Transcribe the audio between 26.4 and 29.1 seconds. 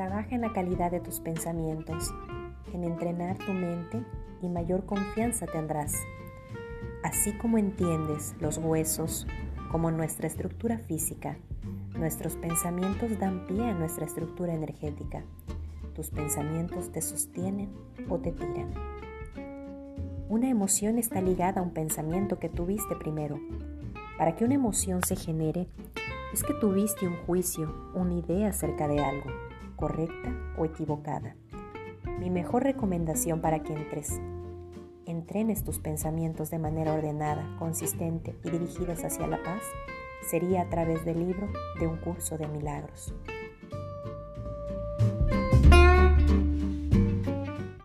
que tuviste un juicio, una idea acerca de